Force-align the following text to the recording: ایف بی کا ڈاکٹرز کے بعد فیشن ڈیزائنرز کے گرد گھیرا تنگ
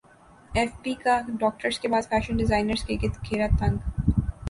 ایف 0.51 0.71
بی 0.83 0.93
کا 1.03 1.19
ڈاکٹرز 1.39 1.79
کے 1.79 1.87
بعد 1.87 2.09
فیشن 2.09 2.37
ڈیزائنرز 2.37 2.83
کے 2.85 2.95
گرد 3.03 3.23
گھیرا 3.25 3.47
تنگ 3.59 3.77